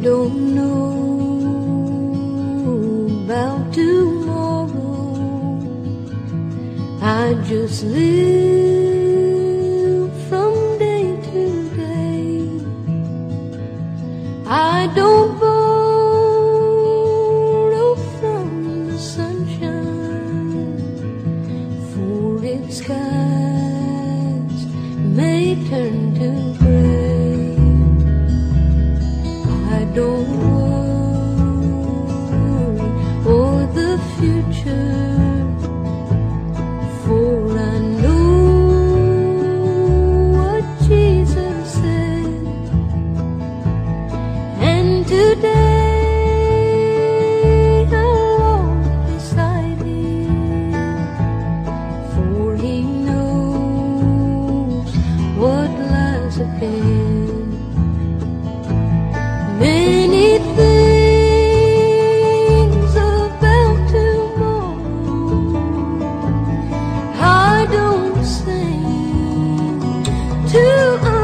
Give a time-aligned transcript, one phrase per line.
[0.00, 0.94] Don't know
[3.24, 4.70] about tomorrow.
[7.02, 8.08] I just live
[10.28, 12.60] from day to day.
[14.46, 16.36] I don't borrow
[18.20, 18.46] from
[18.86, 20.78] the sunshine,
[21.92, 24.60] for its skies
[25.16, 26.28] may turn to
[26.58, 26.67] gray.
[70.58, 71.17] To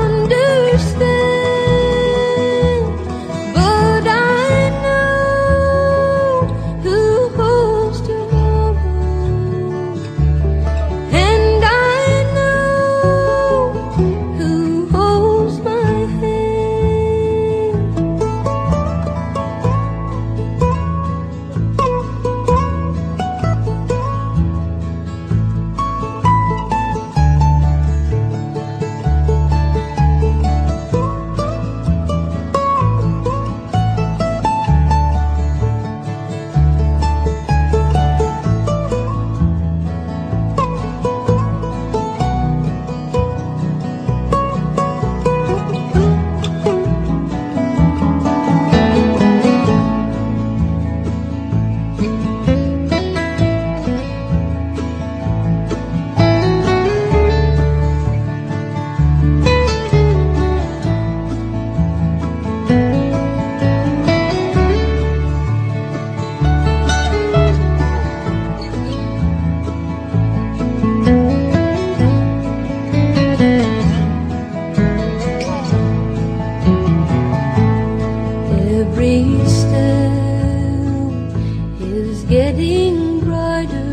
[81.87, 83.93] Is getting brighter